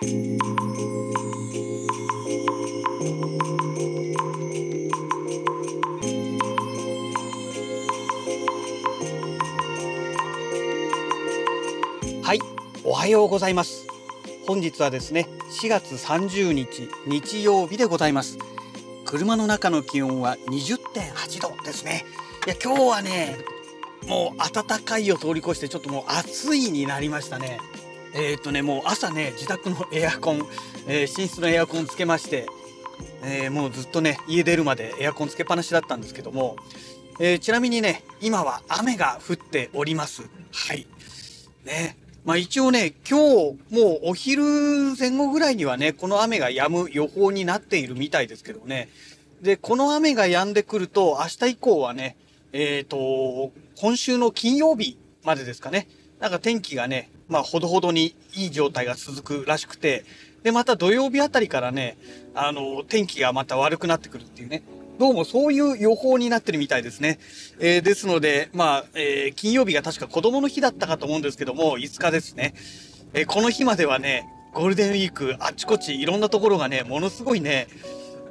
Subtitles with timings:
[0.00, 0.04] は
[12.34, 12.38] い
[12.84, 13.88] おはようございます。
[14.46, 15.26] 本日はですね
[15.60, 18.38] 4月30日日曜日でございます。
[19.04, 22.04] 車の中の気温は20.8度ですね。
[22.46, 23.36] いや今日はね
[24.06, 27.58] もう暖かいを通り越してちょっともう暑いになりましたね。
[28.14, 30.42] えー、っとねもう朝ね自宅のエアコン、
[30.86, 32.46] えー、寝室のエアコンつけまして、
[33.22, 36.56] えー、もうずっとね家出るまでエアコンつけっぱなしだったんですけども、
[37.20, 40.86] えー、ちなみにね今は雨が降っておりますはい
[41.64, 41.96] ね
[42.28, 44.42] まあ一応ね、今日もうお昼
[44.98, 48.90] 前後ぐらいにはね、この雨が止む予報になっているみたいですけどね。
[49.40, 52.18] で、この雨が止んでくると、明日以降はね、
[52.52, 55.88] えっ、ー、と、今週の金曜日までですかね。
[56.20, 60.04] なんか天気がね、まあほどほどにいい状態が続くらしくて、
[60.42, 61.98] で、また土曜日あたりからね、
[62.34, 64.62] あの、天気がまた悪くなってくるっていうね。
[64.98, 67.20] どうもそういう予報になってるみたいですね。
[67.60, 72.54] えー、ですので、まあ、えー、金曜日が確か子供の日だったかと思うんですけども、5日ですね。
[73.14, 77.68] えー、この日まではね、ゴールデンウィーク、あっちこっちいろんなところがね、ものすごいね、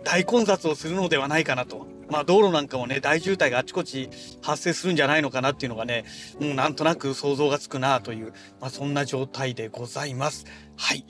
[0.03, 1.87] 大混雑をするのではないかなと。
[2.09, 4.09] まあ道路なんかもね、大渋滞があちこち
[4.41, 6.05] 発生するんじゃないのかなっていうのがね、
[6.39, 10.45] もうなんとなく想像がつくなという、まあそんな状態でございます。
[10.75, 11.05] はい。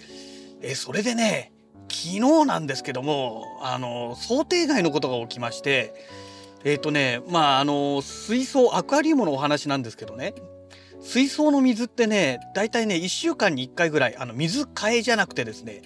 [0.62, 1.53] え、それでね、
[1.90, 5.94] 昨日なんですけども、あの、想定外のことが起きまして、
[6.64, 10.34] えっ、ー、とね、まあ、あの、水槽、アクアリウムのお話なんですけどね、
[11.02, 15.84] 水槽の水ってね、だいたいね、1週間に1回ぐらい、あの、水替えじゃなくてですね、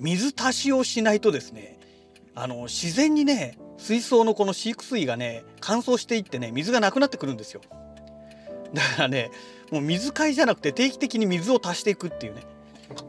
[0.00, 1.78] 水足しをしないとですね、
[2.34, 7.60] あの、自然にね、水槽のこの飼育水がね、乾燥していってね、水がなくなってくるんですよ。
[8.72, 9.30] だからね、
[9.70, 12.42] もう水替えじゃなくて定期的に水を足していくっていうね。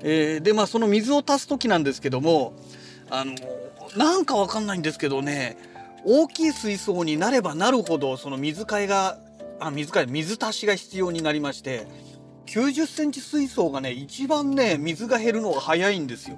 [0.02, 2.54] えー、でまあその水を足す時なんですけども
[3.10, 3.36] あの
[3.96, 5.58] なんかわかんないんですけどね
[6.04, 9.18] 大きい水槽になればなるほどその水替えが
[9.60, 11.88] あ水替え水足しが必要になりまして
[12.48, 16.38] 90センチ水槽がね一番ね水が減るのが早いんですよ。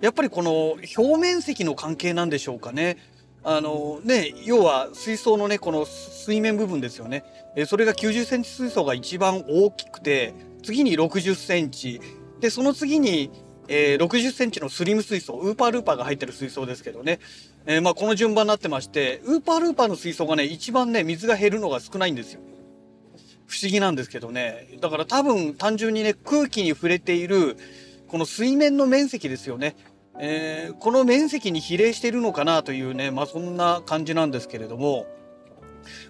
[0.00, 2.96] やっぱりこの表面積の関係なんでしょうかね。
[3.42, 7.24] あのね要は水槽のねこの水面部分ですよね。
[7.56, 12.00] えそれが90センチ水槽が一番大きくて次に60センチ
[12.40, 13.30] でその次に、
[13.68, 17.18] えー、60センチのスリム水槽ウーパールーパーが入ってる水槽ですけどね、
[17.66, 22.40] えー、まあこの順番になってましてウーパールーパーの水槽がね一番ね水が減るのが少ないんですよ。
[23.46, 27.56] 不思議なんですけどねだから多分単純にね空気に触れている
[28.06, 29.76] この水面の面積ですよね、
[30.22, 35.06] えー、この面積に比例しているのかなというねまあそんな感じなんですけれども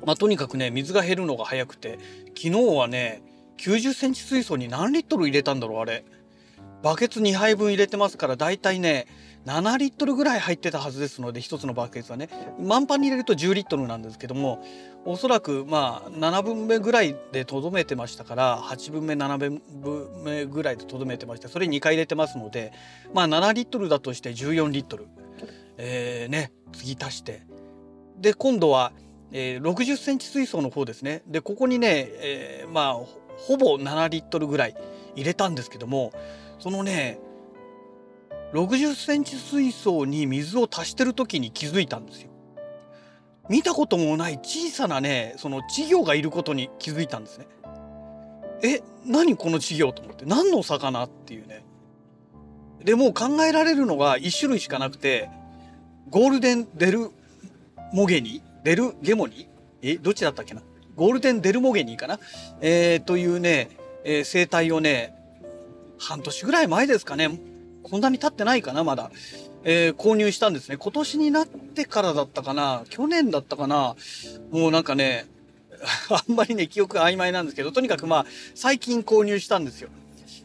[0.05, 1.99] まあとにかくね水が減るのが早くて
[2.37, 3.23] 昨日はね
[3.59, 6.05] 90センチ水槽に何リットル入れたんだろうあれ。
[6.83, 9.07] バケツ2杯分入れてますからだいたいね
[9.47, 12.29] 7リットルぐらい入ってたはずですので1つのバケツはね。
[12.61, 14.63] 満杯に入れると10リットルなんですけども
[15.07, 19.63] おそらくまあ7分目ぐらいでとどめてましたから8分目7分
[20.23, 22.73] 目ぐらいでとどめてましてそれ2回入れてますので
[23.15, 25.07] まあ7リットルだとして14リットル、
[25.79, 27.43] えー、ね次足して。
[28.19, 28.93] で今度は、
[29.33, 31.23] えー、60センチ水槽の方ですね。
[31.27, 32.95] でここにね、えー、まあ
[33.39, 34.77] ほぼ7リットルぐらい
[35.17, 36.13] 入れたんですけども
[36.59, 37.19] そのね
[38.53, 42.31] 60センチ水槽に水を足してる時に気づいたんですよ。
[43.49, 47.47] 見たこともない小さなねその稚魚がいることに気づいたんですね。
[48.63, 51.65] え何この稚魚と思って何の魚っていうね。
[52.85, 55.31] でもう考えられるのが1種類しかなくて
[56.11, 57.11] ゴールデンデル
[57.93, 58.43] モゲニ？
[58.65, 59.49] デルゲモニ？
[59.83, 60.63] えどっちだったっけな？
[60.97, 62.19] ゴールデンデルモゲニかな、
[62.61, 63.71] えー、というね、
[64.05, 65.15] えー、生態をね、
[65.99, 67.31] 半年ぐらい前ですかね、
[67.89, 69.11] そんなに経ってないかな、まだ。
[69.63, 70.77] えー、購入したんですね。
[70.79, 73.95] 今年になってからだったかな去年だったかな
[74.51, 75.27] もうなんかね、
[76.11, 79.91] あんまりね、記憶曖昧なんですけど、とにかくまあ、最近購入したんですよ。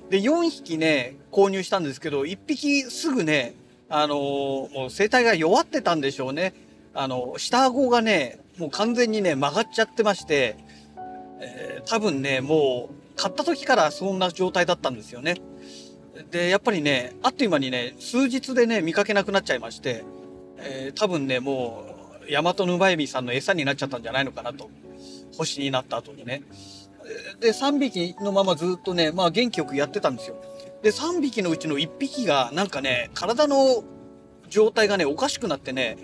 [0.10, 3.56] で、4匹ね、購入したんですけど、1匹すぐね、
[3.90, 6.54] あのー、もう生態が弱ってたんでしょうね。
[6.94, 10.58] あの、下顎がね、もう完全にね、曲がっちゃってまして、
[11.40, 15.36] えー、多分ね、もう、買った時からそんな状態だったんですよね。
[16.36, 20.04] で、やっぱりね、あっという間にね、数日でね、見かけなくなっちゃいまして、
[20.58, 21.86] えー、多分ね、も
[22.28, 24.70] う、ヤマトヌバエビさんの餌になっちゃったんじゃないのかなと。
[25.38, 26.44] 星になった後にね。
[27.40, 30.36] で、3匹のままずっとね、まあ元気よくやってたんですよ。
[30.84, 33.86] で、3匹のうちの1匹が、なんかね、体の
[34.50, 35.96] 状態がね、おかしくなってね、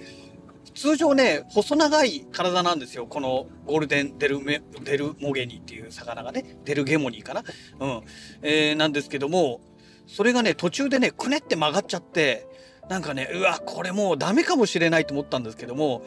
[0.73, 3.05] 通常ね、細長い体なんですよ。
[3.05, 7.43] このゴールデンデルメ、デルモゲニっていう魚がね、デルゲモニーかな。
[7.81, 8.01] うん。
[8.41, 9.59] えー、なんですけども、
[10.07, 12.47] それがね途中でねくねって曲がっちゃって
[12.89, 16.03] なんかねうわこれもうダメかもしれないと思ったんですけども、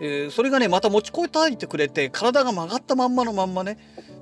[0.00, 3.78] えー、それがねまた持ちこたえてくれて体が曲がったまんまのまんまね、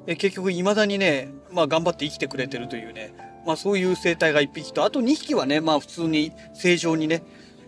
[0.07, 3.15] えー、結局いまだにね、まあ、頑張って生きてくれてるというね、
[3.47, 7.23] まあ、そういう生態が1匹とあと2匹はねまあ普通に正常にね、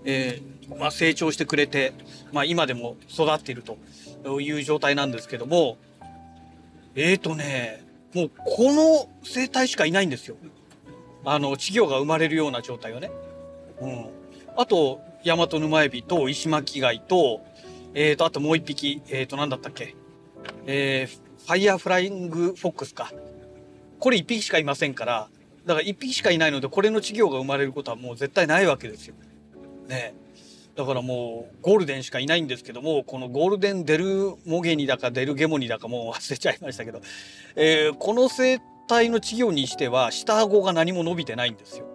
[0.04, 1.92] えー、まあ、成長してくれて、
[2.32, 5.78] まあ、今でも育っているという状態なんですけども
[6.94, 10.36] えーとねもうこの生態しかいないんですよ。
[11.26, 13.10] あの稚魚が生まれるような状態がね。
[13.80, 14.06] うん。
[14.56, 17.44] あと、ヤマトヌマエビと石巻貝と、
[17.94, 19.96] えーと、あともう一匹、えーと、なんだったっけ。
[20.66, 23.12] えー、ファイヤーフライングフォックスか。
[23.98, 25.28] これ一匹しかいませんから、
[25.66, 29.14] だから一匹しかいないので、これの稚魚が生まれることはもう絶対ないわけですよ。
[29.88, 30.14] ね
[30.76, 37.00] だからもうゴールデンしかいないんですけどもこのゴールデンデルモゲニだかデルゲモニだかもう忘れちゃいましたけど、
[37.56, 41.86] えー、この生態の稚魚にしては下顎が何も伸びてないんですよ。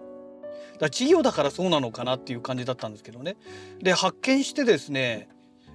[0.78, 3.36] だ稚魚だからそうなのかなっていう感じだったんですけどね。
[3.80, 5.28] で発見してですね、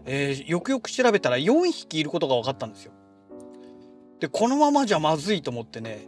[0.06, 2.94] えー、よくよく調べたら4匹いることが分かったんですよ。
[4.20, 6.08] でこのままじゃまずいと思ってね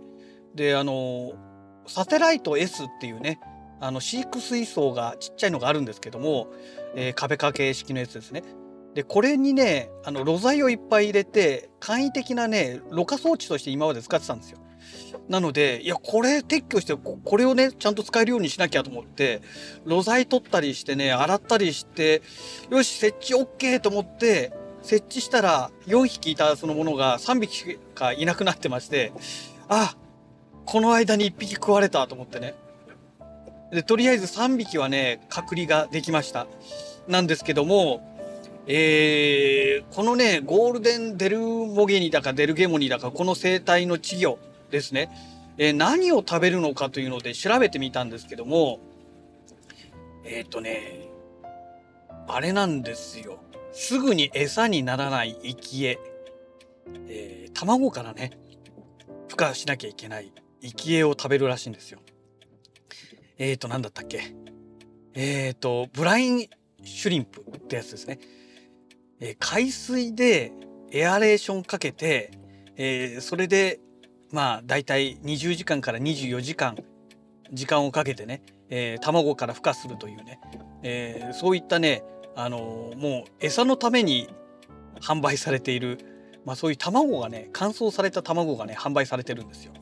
[0.56, 1.34] であの
[1.86, 3.40] サテライト S っていうね
[3.80, 6.48] あの飼育水槽がちっちゃいのがあるんですけども、
[6.96, 8.44] えー、壁掛け式のやつですね。
[8.94, 14.60] でこれにねあの露材をいっぱい入れて簡易的なねろ過装置として今まで使ってたんですよ。
[15.28, 19.42] なのでいやこれ撤去してこれをねちゃんと使えるようにしなきゃと思って
[19.86, 22.22] 露材取ったりしてね洗ったりして
[22.70, 29.14] よし設置 OK と思って設置したら4匹いたそのものが3匹しかいなくなってまして
[29.68, 29.96] あ
[30.66, 32.54] この間に1匹食われたと思ってね。
[33.72, 36.48] でとりあえず3匹はね隔離ができました。
[37.08, 38.08] なんですけども
[38.72, 44.38] えー、このねゴールデンデルモゲニだかデルゲモニだかこの生態の稚魚
[44.70, 45.10] ですね、
[45.58, 48.80] えー、何を食べるのかというので調べてみたんですけども
[50.24, 51.10] えっ、ー、とね
[52.28, 53.40] あれなんですよ
[53.72, 56.00] すぐに餌にならない生き餌、
[57.08, 58.40] えー、卵からね
[59.30, 60.32] 孵化しなきゃいけない
[60.62, 62.00] 生き餌を食べるらしいんですよ。
[63.38, 64.36] えっ、ー、と、なんだったっけ。
[65.14, 66.50] えっ、ー、と、ブライン
[66.84, 68.20] シュリンプってやつですね。
[69.22, 70.52] えー、海水で
[70.92, 72.32] エアレーションかけて、
[72.76, 73.80] えー、それで、
[74.32, 76.78] まあ、だいたい20時間から24時間、
[77.52, 80.40] 時間をかけてね、えー、卵から孵化するというね、
[80.84, 82.04] えー、そういったね、
[82.36, 84.30] あのー、もう餌のために
[85.02, 85.98] 販売されている、
[86.46, 89.74] まあ、そういう卵がね乾燥された卵がね販売されてるんですよ。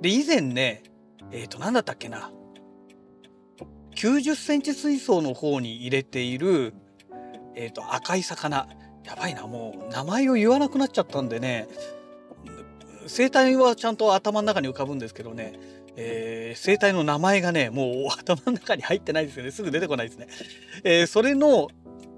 [0.00, 0.82] で以前ね
[1.30, 2.30] えっ、ー、と何だったっけな
[3.94, 6.72] 90センチ水槽の方に入れている、
[7.56, 8.68] えーと、赤い魚
[9.04, 11.66] やばいなもう名前を言わなくなっちゃったんでね
[13.08, 15.54] 生態はちゃんと頭の中に浮かぶんですけどね、
[15.96, 20.28] えー、生態の名前がねもう頭の中に入ってないですよねすぐ出てこないですね。
[20.84, 21.68] えー、それの、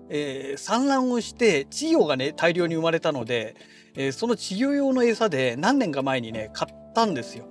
[0.09, 3.57] えー、産卵をして稚魚がね大量に生まれたので、
[3.95, 7.47] えー、その稚魚用の餌で何年か前にね買ったんですよ。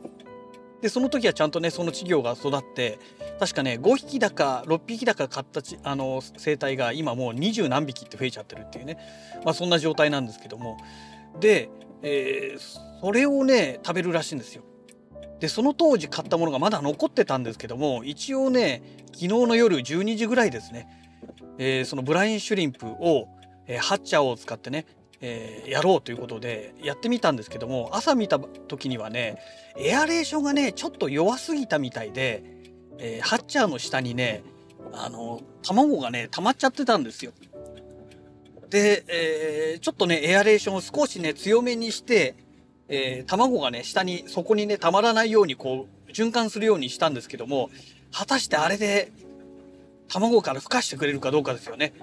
[0.81, 2.99] でその時はちゃんとねその稚魚が育って
[3.39, 8.97] 確かね5匹だか6匹だか買ったちあの生態が今もう二十何匹って増えちゃってるっていうね、
[9.43, 10.77] まあ、そんな状態なんですけども
[11.39, 11.69] で、
[12.01, 14.63] えー、それをね食べるらしいんですよ。
[15.39, 20.87] でその当時買ったものがまだ残ってたんですけども一応ね昨日の夜12時ぐらいですね、
[21.57, 23.29] えー、そのブラインシュリンプを、
[23.65, 24.85] えー、ハッチャーを使ってね
[25.21, 29.37] えー、やろうということでやってみたんですけども朝見た時にはね
[29.77, 32.43] エアレーションがねちょっと弱すぎたみたいで、
[32.99, 34.43] え、ハッチャーの下にね
[34.93, 37.33] あの卵がね溜まっちゃってたんですよ。
[38.69, 42.35] で、えー、ちょっとねエアレーションを少しね強めにして、
[42.87, 47.69] え卵がね下にそこにねたまらないようにこう循環するようにしたんですけども
[48.11, 49.11] 果たしてあれで
[50.07, 51.93] 卵から孵化してくれるかどうかですよね。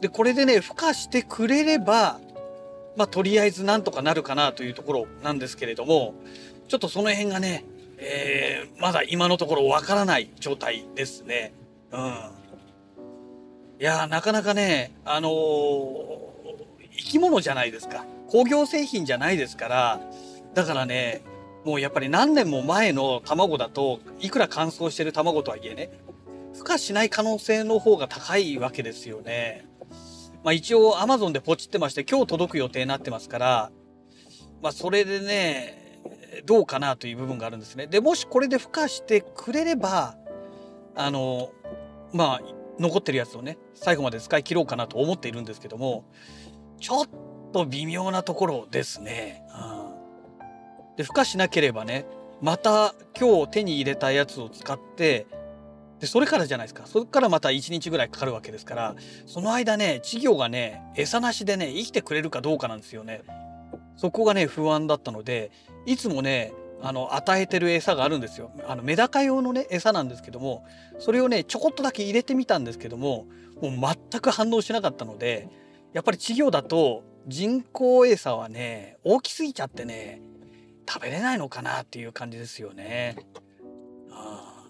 [0.00, 2.20] でこれでね孵化してくれれば
[2.96, 6.14] まあ、とりあえずなんとかなるかなというところなんですけれども、
[6.68, 7.64] ちょっとその辺がね、
[7.98, 11.52] えー、まだ今のところわからない状態ですね。
[11.92, 12.14] うん。
[13.80, 15.32] いやなかなかね、あのー、
[16.96, 18.04] 生き物じゃないですか。
[18.28, 20.00] 工業製品じゃないですから、
[20.54, 21.22] だからね、
[21.64, 25.90] もうやっぱり何年も前の卵だといくら乾燥してる卵とはいえね
[26.54, 29.66] 孵化しない可能性の方が高いわけですよね。
[30.44, 33.72] まあ、一応 Amazon でポチってまして今日届く予定になってますから、
[34.62, 36.02] まあ、それでね
[36.44, 37.86] どうかなという部分があるんですね。
[37.86, 40.16] でもしこれで孵化してくれれば
[40.94, 41.50] あの
[42.12, 42.40] まあ
[42.78, 46.04] 残ってるやつをね最後まで使い切ろうかなと思っているんですけども
[46.80, 47.08] ちょっ
[47.52, 49.42] と微妙なところですね。
[49.54, 52.06] うん、で孵化しなければね
[52.40, 55.26] また今日手に入れたやつを使って
[56.00, 58.94] でそれからじゃないですかそれからまた1日ぐらいかかるわけですから
[59.26, 63.22] その間ね稚魚がね餌なしでね生きてくれるかどうかなんですよね。
[63.96, 65.52] そこがね不安だったので
[65.86, 66.52] いつもね
[66.86, 68.50] あの与えてる餌があるんですよ。
[68.68, 70.66] あのメダカ用のね餌なんですけども
[70.98, 73.24] それをねちょこっとだけ入れてみたんですけども
[73.62, 75.48] もう全く反応しなかったので
[75.94, 80.20] やっぱり稚魚だと人工餌はね大きすぎちゃってね
[80.86, 83.16] 食べれないのかなっていう感じですよね。
[84.10, 84.66] あ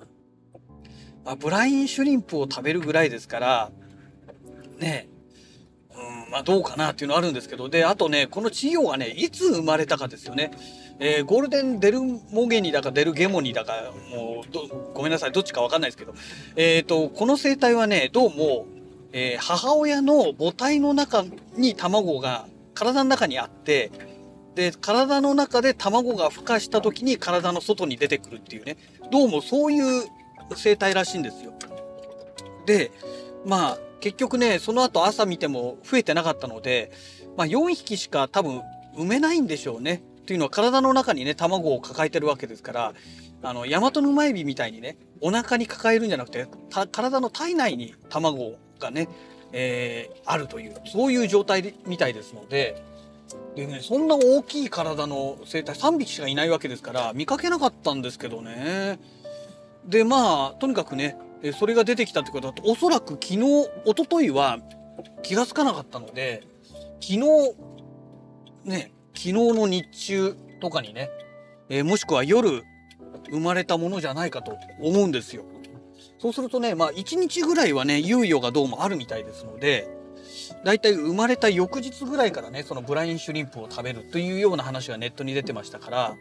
[1.24, 3.72] まあ、ブラインシュリンプを食べるぐらいですから
[4.78, 5.08] ね
[5.90, 10.52] うんまあどうかなっていうのあるんですけどであとねこの稚魚がねいつ生まれたかですよね。
[11.00, 13.72] えー、ゴールデンデルモゲニだかデルゲモニだか
[14.10, 16.14] もうごめんなさいどっちか分かんないですけど、
[16.56, 18.66] えーと、この生態はねどうも、
[19.12, 21.24] えー、母親の母体の中
[21.56, 23.90] に卵が体の中にあって
[24.54, 28.76] で体の中で卵が孵化した時に体の外に出てくるっていうね
[29.10, 30.04] どうもそういう
[30.54, 31.52] 生態らしいんですよ。
[32.66, 32.92] で
[33.44, 36.92] まあ結局ねその後朝見ても増えてなかったので、
[37.36, 38.62] まあ、4匹しか多分
[38.96, 40.02] 産めないんでしょうね。
[40.26, 42.94] というのは体の中にね卵を抱えてるわけですから
[43.42, 46.46] あのヤマトのマエビみたいにねお腹に抱えるんじゃなくて
[46.92, 49.08] 体の体内に卵がね、
[49.52, 52.82] えー、あるというそういう状態みたいですので
[53.54, 58.98] で、ね、そんな大きい体の生態3匹しかいないわけですから見かけなかったんですけどね。
[59.86, 61.16] でまあとにかくね
[61.58, 63.36] それが出てきたってことだとおそらく昨日
[63.84, 64.58] 一昨日は
[65.22, 66.42] 気が付かなかったので
[67.00, 67.20] 昨日
[68.64, 71.10] ね昨日の日中とかにね、
[71.68, 72.62] えー、もしくは夜
[73.30, 75.44] 生まれたものじゃないかと思うんですよ。
[76.18, 79.88] そうするとね、まあ1日ぐらいはね、猶予がどうもあるみたいですので、
[80.64, 86.16] だいたい生まれた翌日ぐらいからね、そのブラインシュリンプを食べるというような話がネットに出てましたから、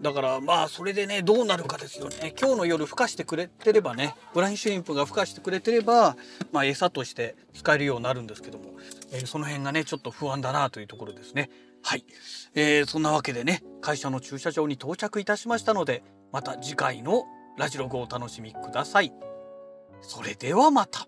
[0.00, 6.16] だからまあそれでねどうなるかですよね今日の夜孵化してくれてればねブラインシュリンプが孵化してくれてれば
[6.52, 8.74] まあ餌として使えるようになるんですけども、
[9.12, 11.50] えー、その辺がねちょっと不安だなというところですね
[11.86, 12.04] はい、
[12.56, 16.02] えー、そんなわけでね会社の駐車場に到着いたしましたので
[16.32, 17.22] また次回の
[17.56, 19.12] ラジログをお楽しみください。
[20.00, 21.06] それではまた。